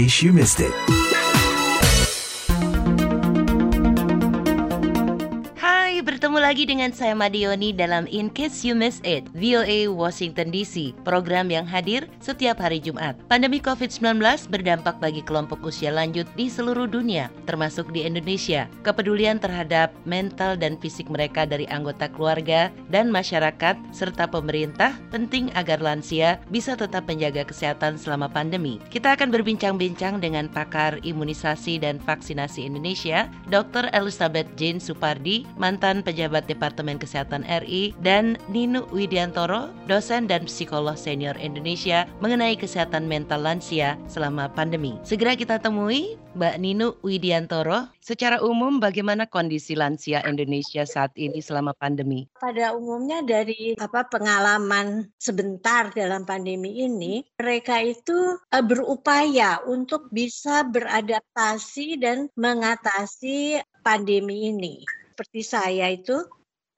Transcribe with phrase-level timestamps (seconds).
[0.00, 1.09] case you missed it.
[6.50, 11.62] Lagi dengan saya Madioni dalam In Case You Miss It, VOA Washington DC, program yang
[11.62, 13.14] hadir setiap hari Jumat.
[13.30, 14.18] Pandemi COVID-19
[14.50, 18.66] berdampak bagi kelompok usia lanjut di seluruh dunia, termasuk di Indonesia.
[18.82, 25.78] Kepedulian terhadap mental dan fisik mereka dari anggota keluarga dan masyarakat serta pemerintah penting agar
[25.78, 28.82] lansia bisa tetap menjaga kesehatan selama pandemi.
[28.90, 33.86] Kita akan berbincang-bincang dengan pakar imunisasi dan vaksinasi Indonesia, Dr.
[33.94, 41.34] Elizabeth Jane Supardi, mantan pejabat Departemen Kesehatan RI, dan Nino Widiantoro, dosen dan psikolog senior
[41.40, 44.96] Indonesia mengenai kesehatan mental lansia selama pandemi.
[45.02, 47.90] Segera kita temui Mbak Nino Widiantoro.
[47.98, 52.30] Secara umum, bagaimana kondisi lansia Indonesia saat ini selama pandemi?
[52.38, 60.62] Pada umumnya dari apa pengalaman sebentar dalam pandemi ini, mereka itu uh, berupaya untuk bisa
[60.66, 64.86] beradaptasi dan mengatasi pandemi ini
[65.20, 66.16] seperti saya itu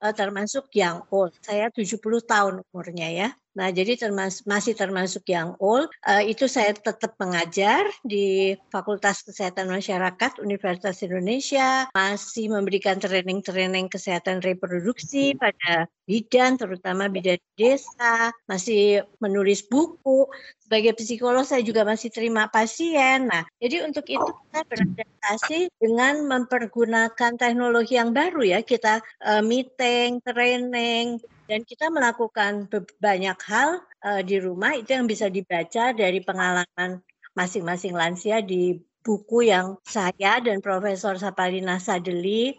[0.02, 1.30] uh, termasuk yang old.
[1.38, 1.94] Saya 70
[2.26, 3.28] tahun umurnya ya.
[3.52, 5.92] Nah, jadi termas masih termasuk yang old.
[6.08, 14.40] Uh, itu saya tetap mengajar di Fakultas Kesehatan Masyarakat Universitas Indonesia, masih memberikan training-training kesehatan
[14.40, 20.24] reproduksi pada bidan, terutama bidan desa, masih menulis buku.
[20.64, 23.28] Sebagai psikolog saya juga masih terima pasien.
[23.28, 28.60] Nah, jadi untuk itu kita beradaptasi dengan mempergunakan teknologi yang baru ya.
[28.64, 32.70] Kita uh, meeting, training, dan kita melakukan
[33.02, 39.50] banyak hal uh, di rumah itu yang bisa dibaca dari pengalaman masing-masing lansia di buku
[39.50, 42.54] yang saya dan Profesor Sapalina Sadeli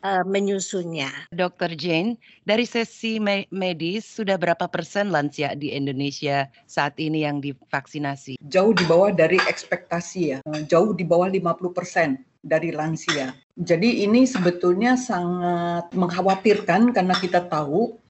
[0.00, 1.28] uh, menyusunnya.
[1.30, 1.76] Dr.
[1.76, 2.16] Jane,
[2.48, 8.40] dari sesi me medis sudah berapa persen lansia di Indonesia saat ini yang divaksinasi?
[8.40, 13.36] Jauh di bawah dari ekspektasi ya, jauh di bawah 50 persen dari lansia.
[13.54, 18.01] Jadi ini sebetulnya sangat mengkhawatirkan karena kita tahu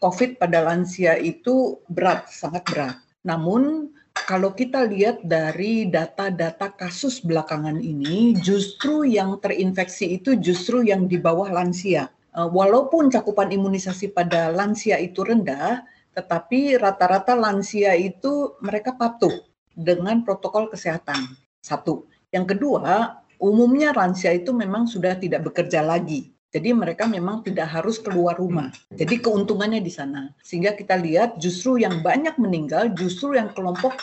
[0.00, 2.96] COVID pada lansia itu berat, sangat berat.
[3.24, 3.90] Namun
[4.28, 11.16] kalau kita lihat dari data-data kasus belakangan ini, justru yang terinfeksi itu justru yang di
[11.16, 12.12] bawah lansia.
[12.36, 19.32] Eh, walaupun cakupan imunisasi pada lansia itu rendah, tetapi rata-rata lansia itu mereka patuh
[19.76, 21.36] dengan protokol kesehatan.
[21.60, 22.08] Satu.
[22.30, 27.98] Yang kedua, umumnya lansia itu memang sudah tidak bekerja lagi jadi mereka memang tidak harus
[27.98, 28.70] keluar rumah.
[28.94, 30.30] Jadi keuntungannya di sana.
[30.40, 33.98] Sehingga kita lihat justru yang banyak meninggal justru yang kelompok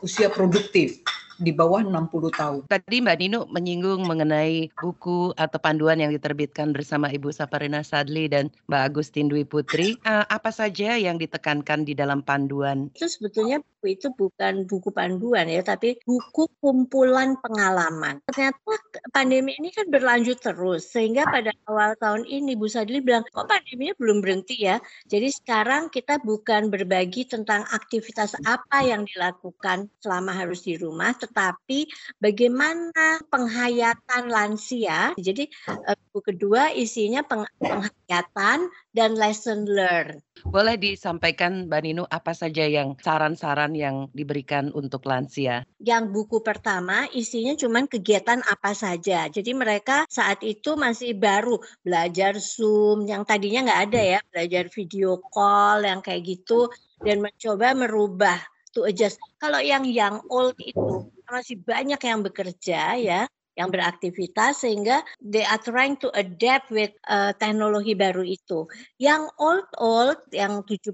[0.00, 1.00] usia produktif
[1.36, 2.60] di bawah 60 tahun.
[2.68, 8.48] Tadi Mbak Nino menyinggung mengenai buku atau panduan yang diterbitkan bersama Ibu Saparina Sadli dan
[8.68, 9.98] Mbak Agustin Dwi Putri.
[10.04, 12.88] Uh, apa saja yang ditekankan di dalam panduan?
[12.96, 18.20] Itu sebetulnya buku itu bukan buku panduan ya, tapi buku kumpulan pengalaman.
[18.30, 18.80] Ternyata
[19.12, 23.94] pandemi ini kan berlanjut terus, sehingga pada awal tahun ini Bu Sadli bilang, kok pandeminya
[24.00, 24.80] belum berhenti ya?
[25.06, 31.90] Jadi sekarang kita bukan berbagi tentang aktivitas apa yang dilakukan selama harus di rumah, tetapi
[32.22, 35.12] bagaimana penghayatan lansia.
[35.18, 40.22] Jadi eh, buku kedua isinya penghayatan dan lesson learn.
[40.46, 45.66] Boleh disampaikan Mbak Nino apa saja yang saran-saran yang diberikan untuk lansia?
[45.82, 49.26] Yang buku pertama isinya cuma kegiatan apa saja.
[49.26, 55.18] Jadi mereka saat itu masih baru belajar Zoom yang tadinya nggak ada ya, belajar video
[55.18, 56.70] call yang kayak gitu
[57.02, 58.38] dan mencoba merubah
[58.76, 59.16] to adjust.
[59.40, 63.20] Kalau yang yang old itu masih banyak yang bekerja ya,
[63.56, 68.68] yang beraktivitas sehingga they are trying to adapt with uh, teknologi baru itu.
[69.00, 70.92] Yang old old yang 75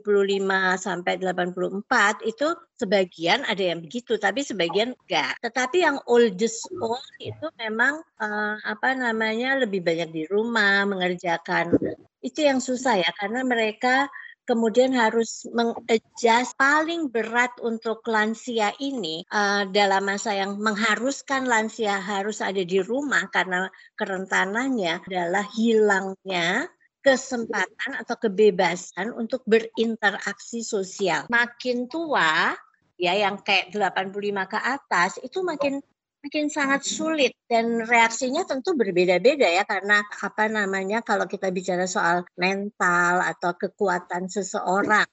[0.79, 2.49] sampai 84 itu
[2.79, 5.35] sebagian ada yang begitu tapi sebagian enggak.
[5.43, 11.75] Tetapi yang oldest old itu memang uh, apa namanya lebih banyak di rumah mengerjakan
[12.23, 14.07] itu yang susah ya karena mereka
[14.53, 22.45] kemudian harus mengadjust paling berat untuk lansia ini uh, dalam masa yang mengharuskan lansia harus
[22.45, 26.69] ada di rumah karena kerentanannya adalah hilangnya
[27.01, 31.25] kesempatan atau kebebasan untuk berinteraksi sosial.
[31.33, 32.53] Makin tua
[33.01, 35.81] ya yang kayak 85 ke atas itu makin
[36.23, 42.23] makin sangat sulit dan reaksinya tentu berbeda-beda ya karena apa namanya kalau kita bicara soal
[42.39, 45.05] mental atau kekuatan seseorang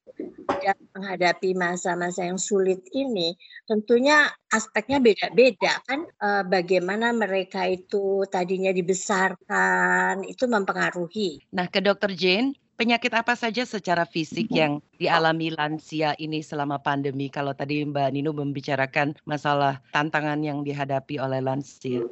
[0.45, 3.33] dalam menghadapi masa-masa yang sulit ini
[3.65, 11.41] tentunya aspeknya beda-beda kan e, bagaimana mereka itu tadinya dibesarkan itu mempengaruhi.
[11.57, 17.27] Nah ke Dokter Jane Penyakit apa saja secara fisik yang dialami lansia ini selama pandemi?
[17.27, 22.07] Kalau tadi Mbak Nino membicarakan masalah tantangan yang dihadapi oleh lansia.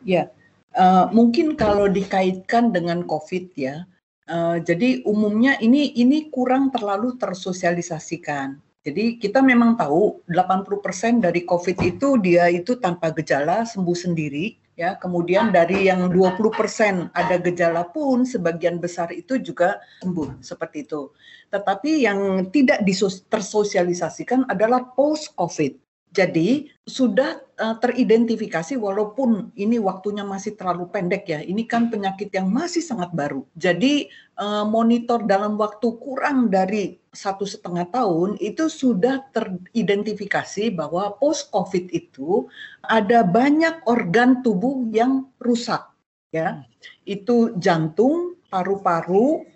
[0.00, 0.32] Ya,
[0.80, 3.84] uh, mungkin kalau dikaitkan dengan COVID ya,
[4.32, 8.56] uh, jadi umumnya ini ini kurang terlalu tersosialisasikan.
[8.88, 14.96] Jadi kita memang tahu 80% dari COVID itu dia itu tanpa gejala sembuh sendiri ya
[14.96, 21.12] kemudian dari yang 20% ada gejala pun sebagian besar itu juga sembuh seperti itu.
[21.52, 22.80] Tetapi yang tidak
[23.28, 25.81] tersosialisasikan adalah post covid
[26.12, 31.40] jadi sudah uh, teridentifikasi walaupun ini waktunya masih terlalu pendek ya.
[31.40, 33.48] Ini kan penyakit yang masih sangat baru.
[33.56, 41.48] Jadi uh, monitor dalam waktu kurang dari satu setengah tahun itu sudah teridentifikasi bahwa post
[41.48, 42.44] COVID itu
[42.84, 45.88] ada banyak organ tubuh yang rusak.
[46.32, 46.64] Ya,
[47.08, 49.48] itu jantung, paru-paru,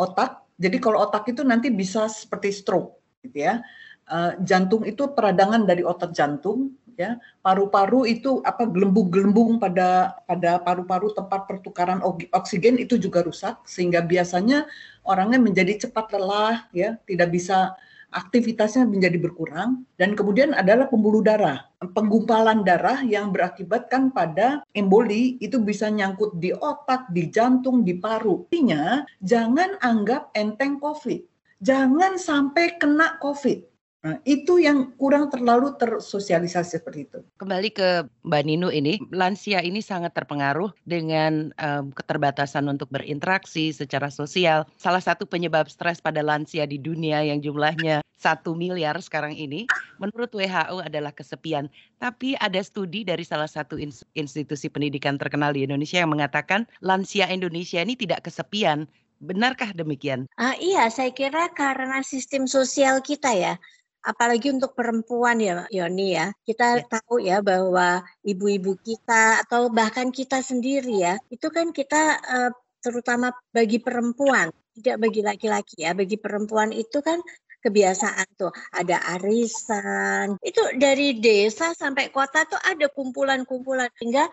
[0.00, 0.44] otak.
[0.60, 3.64] Jadi kalau otak itu nanti bisa seperti stroke, gitu ya
[4.10, 7.16] uh, jantung itu peradangan dari otot jantung ya.
[7.40, 12.04] Paru-paru itu apa gelembung-gelembung pada pada paru-paru tempat pertukaran
[12.34, 14.68] oksigen itu juga rusak sehingga biasanya
[15.08, 17.00] orangnya menjadi cepat lelah ya.
[17.08, 17.72] Tidak bisa
[18.10, 19.86] aktivitasnya menjadi berkurang.
[19.94, 21.64] Dan kemudian adalah pembuluh darah.
[21.80, 28.44] Penggumpalan darah yang berakibatkan pada emboli itu bisa nyangkut di otak di jantung di paru.
[28.50, 31.24] Artinya jangan anggap enteng covid.
[31.60, 33.69] Jangan sampai kena covid
[34.00, 37.20] Nah, itu yang kurang terlalu tersosialisasi seperti itu.
[37.36, 44.08] Kembali ke Mbak Ninu ini, lansia ini sangat terpengaruh dengan um, keterbatasan untuk berinteraksi secara
[44.08, 44.64] sosial.
[44.80, 49.68] Salah satu penyebab stres pada lansia di dunia yang jumlahnya satu miliar sekarang ini,
[50.00, 51.68] menurut WHO adalah kesepian.
[52.00, 53.76] Tapi ada studi dari salah satu
[54.16, 58.88] institusi pendidikan terkenal di Indonesia yang mengatakan lansia Indonesia ini tidak kesepian.
[59.20, 60.24] Benarkah demikian?
[60.40, 63.60] Uh, iya, saya kira karena sistem sosial kita ya
[64.00, 66.32] apalagi untuk perempuan ya Yoni ya.
[66.44, 66.84] Kita ya.
[66.88, 72.50] tahu ya bahwa ibu-ibu kita atau bahkan kita sendiri ya itu kan kita uh,
[72.80, 75.92] terutama bagi perempuan tidak bagi laki-laki ya.
[75.92, 77.20] Bagi perempuan itu kan
[77.60, 80.40] kebiasaan tuh ada arisan.
[80.40, 84.24] Itu dari desa sampai kota tuh ada kumpulan-kumpulan sehingga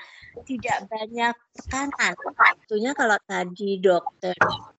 [0.47, 2.15] tidak banyak tekanan
[2.63, 4.35] tentunya kalau tadi dokter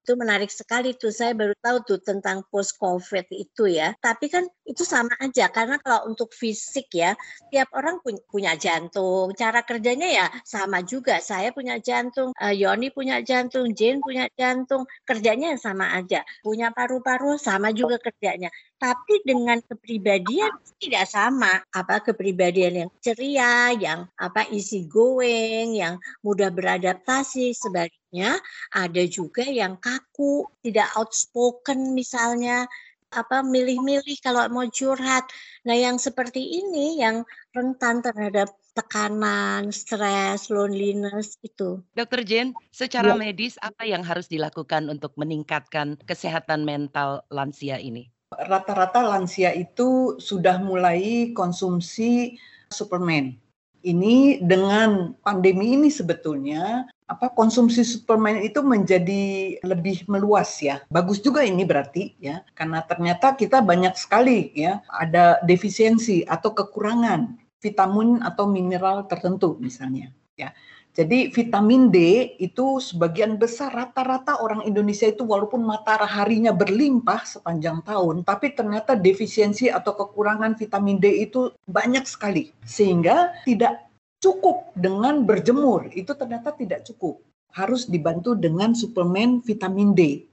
[0.09, 1.13] itu menarik sekali tuh.
[1.13, 3.93] Saya baru tahu tuh tentang post covid itu ya.
[4.01, 7.13] Tapi kan itu sama aja karena kalau untuk fisik ya
[7.53, 8.01] tiap orang
[8.33, 9.37] punya jantung.
[9.37, 11.21] Cara kerjanya ya sama juga.
[11.21, 14.89] Saya punya jantung uh, Yoni punya jantung Jane punya jantung.
[15.05, 16.25] Kerjanya sama aja.
[16.41, 24.07] Punya paru-paru sama juga kerjanya tapi dengan kepribadian tidak sama apa kepribadian yang ceria yang
[24.15, 28.41] apa isi going yang mudah beradaptasi sebagai Ya,
[28.73, 32.65] ada juga yang kaku, tidak outspoken misalnya,
[33.13, 35.29] apa milih-milih kalau mau curhat.
[35.69, 41.85] Nah, yang seperti ini yang rentan terhadap tekanan, stres, loneliness itu.
[41.93, 43.21] Dokter Jen, secara ya.
[43.21, 48.09] medis apa yang harus dilakukan untuk meningkatkan kesehatan mental lansia ini?
[48.29, 52.37] Rata-rata lansia itu sudah mulai konsumsi
[52.69, 53.41] suplemen.
[53.81, 60.85] Ini dengan pandemi ini sebetulnya apa konsumsi suplemen itu menjadi lebih meluas ya.
[60.93, 67.41] Bagus juga ini berarti ya karena ternyata kita banyak sekali ya ada defisiensi atau kekurangan
[67.65, 70.53] vitamin atau mineral tertentu misalnya ya.
[70.99, 71.99] Jadi vitamin D
[72.43, 79.71] itu sebagian besar rata-rata orang Indonesia itu walaupun mataharinya berlimpah sepanjang tahun, tapi ternyata defisiensi
[79.71, 82.51] atau kekurangan vitamin D itu banyak sekali.
[82.67, 83.87] Sehingga tidak
[84.19, 87.23] cukup dengan berjemur itu ternyata tidak cukup.
[87.55, 90.27] Harus dibantu dengan suplemen vitamin D.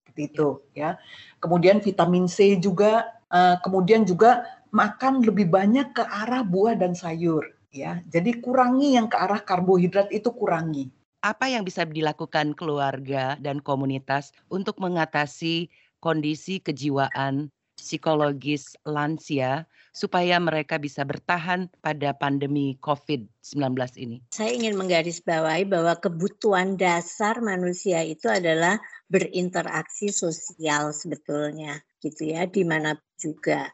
[0.00, 0.96] Seperti itu ya.
[1.44, 7.55] Kemudian vitamin C juga uh, kemudian juga makan lebih banyak ke arah buah dan sayur
[7.72, 10.90] ya jadi kurangi yang ke arah karbohidrat itu kurangi
[11.24, 15.66] apa yang bisa dilakukan keluarga dan komunitas untuk mengatasi
[15.98, 24.16] kondisi kejiwaan psikologis lansia supaya mereka bisa bertahan pada pandemi COVID-19 ini?
[24.32, 32.64] Saya ingin menggarisbawahi bahwa kebutuhan dasar manusia itu adalah berinteraksi sosial sebetulnya gitu ya di
[32.64, 33.72] mana juga.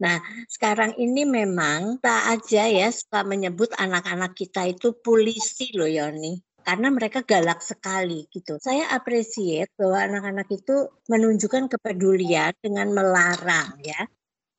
[0.00, 0.16] Nah,
[0.48, 6.88] sekarang ini memang tak aja ya suka menyebut anak-anak kita itu polisi loh Yoni karena
[6.92, 8.56] mereka galak sekali gitu.
[8.60, 14.08] Saya appreciate bahwa anak-anak itu menunjukkan kepedulian dengan melarang ya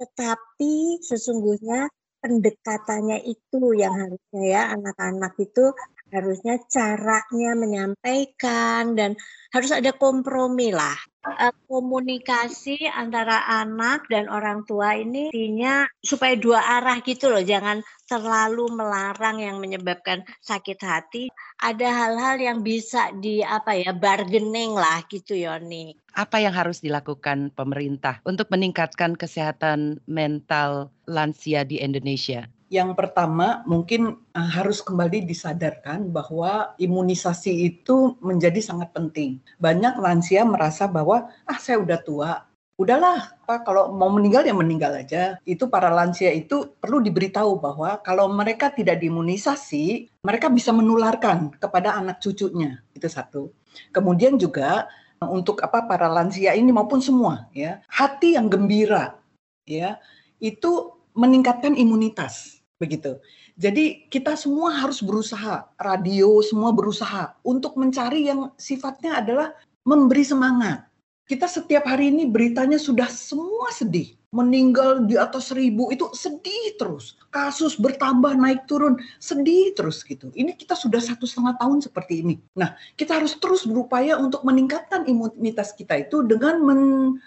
[0.01, 1.85] tetapi sesungguhnya
[2.25, 5.73] pendekatannya itu yang harusnya ya anak-anak itu
[6.11, 9.15] harusnya caranya menyampaikan dan
[9.51, 10.95] harus ada kompromi lah.
[11.21, 17.85] Uh, komunikasi antara anak dan orang tua ini intinya supaya dua arah gitu loh, jangan
[18.09, 21.23] terlalu melarang yang menyebabkan sakit hati.
[21.61, 25.93] Ada hal-hal yang bisa di apa ya bargaining lah gitu Yoni.
[26.17, 32.49] Apa yang harus dilakukan pemerintah untuk meningkatkan kesehatan mental lansia di Indonesia?
[32.71, 39.43] Yang pertama, mungkin uh, harus kembali disadarkan bahwa imunisasi itu menjadi sangat penting.
[39.59, 42.31] Banyak lansia merasa bahwa ah saya udah tua,
[42.79, 45.35] udahlah Pak kalau mau meninggal ya meninggal aja.
[45.43, 51.99] Itu para lansia itu perlu diberitahu bahwa kalau mereka tidak diimunisasi, mereka bisa menularkan kepada
[51.99, 52.79] anak cucunya.
[52.95, 53.51] Itu satu.
[53.91, 54.87] Kemudian juga
[55.19, 59.19] untuk apa para lansia ini maupun semua ya, hati yang gembira
[59.67, 59.99] ya,
[60.39, 63.21] itu meningkatkan imunitas begitu.
[63.61, 69.53] Jadi kita semua harus berusaha, radio semua berusaha untuk mencari yang sifatnya adalah
[69.85, 70.89] memberi semangat.
[71.29, 74.17] Kita setiap hari ini beritanya sudah semua sedih.
[74.31, 77.19] Meninggal di atas seribu itu sedih terus.
[77.35, 80.31] Kasus bertambah naik turun sedih terus gitu.
[80.31, 82.35] Ini kita sudah satu setengah tahun seperti ini.
[82.55, 86.63] Nah kita harus terus berupaya untuk meningkatkan imunitas kita itu dengan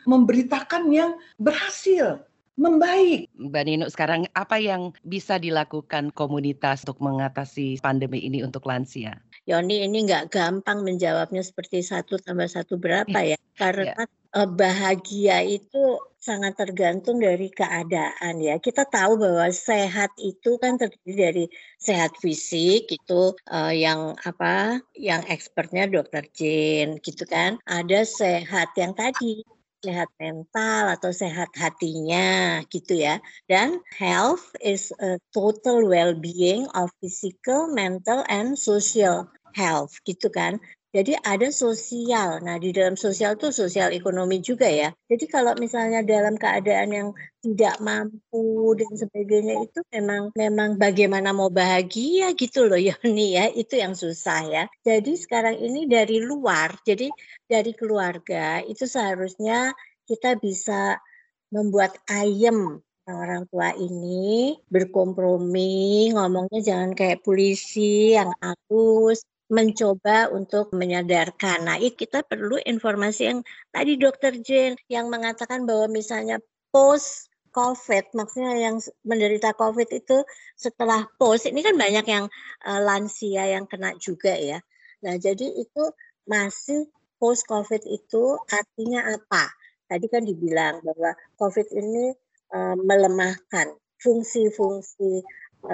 [0.08, 3.30] memberitakan yang berhasil membaik.
[3.34, 9.18] Mbak Nino, sekarang apa yang bisa dilakukan komunitas untuk mengatasi pandemi ini untuk lansia?
[9.44, 14.48] Yoni ini nggak gampang menjawabnya seperti satu tambah satu berapa ya, karena yeah.
[14.48, 18.56] bahagia itu sangat tergantung dari keadaan ya.
[18.56, 21.44] Kita tahu bahwa sehat itu kan terdiri dari
[21.76, 27.60] sehat fisik itu uh, yang apa, yang expertnya dokter Jane gitu kan.
[27.68, 29.44] Ada sehat yang tadi
[29.84, 33.20] sehat mental atau sehat hatinya gitu ya.
[33.44, 40.56] Dan health is a total well-being of physical, mental, and social health gitu kan.
[40.94, 42.38] Jadi ada sosial.
[42.46, 44.94] Nah, di dalam sosial itu sosial ekonomi juga ya.
[45.10, 47.08] Jadi kalau misalnya dalam keadaan yang
[47.42, 53.50] tidak mampu dan sebagainya itu memang memang bagaimana mau bahagia gitu loh Yoni ya.
[53.50, 54.64] Itu yang susah ya.
[54.86, 56.78] Jadi sekarang ini dari luar.
[56.86, 57.10] Jadi
[57.50, 59.74] dari keluarga itu seharusnya
[60.06, 61.02] kita bisa
[61.50, 69.20] membuat ayem orang tua ini berkompromi, ngomongnya jangan kayak polisi yang halus,
[69.52, 71.68] mencoba untuk menyadarkan.
[71.68, 76.40] Nah, kita perlu informasi yang tadi Dokter Jane yang mengatakan bahwa misalnya
[76.72, 80.26] post COVID, maksudnya yang menderita COVID itu
[80.58, 82.26] setelah post, ini kan banyak yang
[82.66, 84.58] uh, lansia yang kena juga ya.
[85.06, 85.84] Nah, jadi itu
[86.26, 89.54] masih post COVID itu artinya apa?
[89.86, 92.16] Tadi kan dibilang bahwa COVID ini
[92.50, 95.22] uh, melemahkan fungsi-fungsi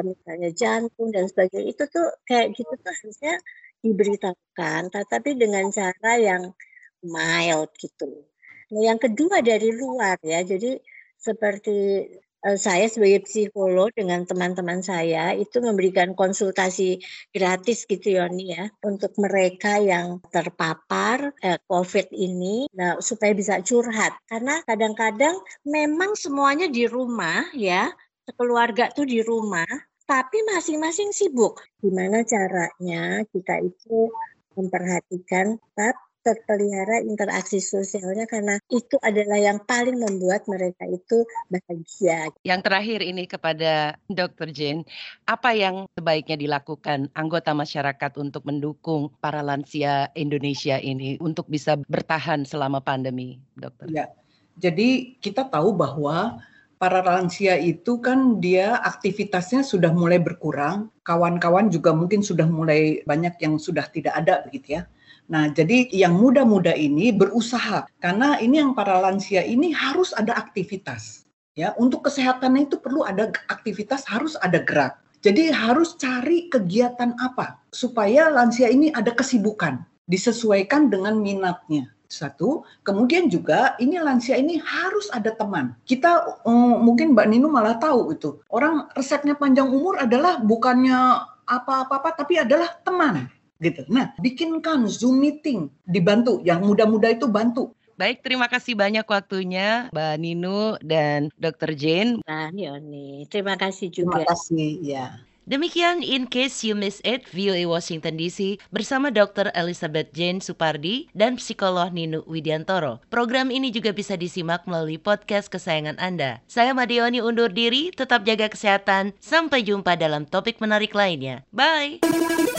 [0.01, 3.35] misalnya jantung dan sebagainya itu tuh kayak gitu tuh harusnya
[3.81, 6.53] diberitakan, tetapi dengan cara yang
[7.01, 8.29] mild gitu.
[8.71, 10.79] Nah, yang kedua dari luar ya, jadi
[11.17, 12.07] seperti
[12.45, 17.01] uh, saya sebagai psikolog dengan teman-teman saya itu memberikan konsultasi
[17.33, 24.17] gratis gitu Yoni ya untuk mereka yang terpapar uh, COVID ini nah, supaya bisa curhat
[24.29, 27.93] karena kadang-kadang memang semuanya di rumah ya
[28.35, 29.69] keluarga tuh di rumah
[30.11, 31.63] tapi masing-masing sibuk.
[31.79, 34.11] Gimana caranya kita itu
[34.59, 42.29] memperhatikan tetap terpelihara interaksi sosialnya karena itu adalah yang paling membuat mereka itu bahagia.
[42.45, 44.53] Yang terakhir ini kepada Dr.
[44.53, 44.85] Jane,
[45.25, 52.45] apa yang sebaiknya dilakukan anggota masyarakat untuk mendukung para lansia Indonesia ini untuk bisa bertahan
[52.45, 53.89] selama pandemi, Dokter?
[53.89, 54.13] Ya,
[54.61, 56.37] jadi kita tahu bahwa
[56.81, 63.37] para lansia itu kan dia aktivitasnya sudah mulai berkurang, kawan-kawan juga mungkin sudah mulai banyak
[63.45, 64.89] yang sudah tidak ada begitu ya.
[65.29, 71.29] Nah, jadi yang muda-muda ini berusaha karena ini yang para lansia ini harus ada aktivitas.
[71.53, 74.97] Ya, untuk kesehatannya itu perlu ada aktivitas, harus ada gerak.
[75.21, 81.93] Jadi harus cari kegiatan apa supaya lansia ini ada kesibukan, disesuaikan dengan minatnya.
[82.11, 85.79] Satu, kemudian juga ini lansia ini harus ada teman.
[85.87, 88.43] Kita um, mungkin Mbak Nino malah tahu itu.
[88.51, 93.31] Orang resepnya panjang umur adalah bukannya apa-apa tapi adalah teman
[93.63, 93.87] gitu.
[93.87, 97.71] Nah, bikinkan Zoom meeting, dibantu yang muda-muda itu bantu.
[98.01, 101.77] Baik, terima kasih banyak waktunya Mbak Nino dan Dr.
[101.77, 102.25] Jane.
[102.25, 104.25] Nah, Yoni, terima kasih juga.
[104.25, 105.07] Terima kasih, ya.
[105.49, 109.49] Demikian In Case You Miss It, VOA Washington DC bersama Dr.
[109.57, 113.01] Elizabeth Jane Supardi dan psikolog Ninu Widiantoro.
[113.09, 116.45] Program ini juga bisa disimak melalui podcast kesayangan Anda.
[116.45, 119.17] Saya Madioni undur diri, tetap jaga kesehatan.
[119.17, 121.49] Sampai jumpa dalam topik menarik lainnya.
[121.57, 122.05] Bye!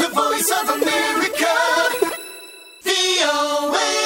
[0.01, 1.53] The voice of America.
[2.81, 4.00] VOA.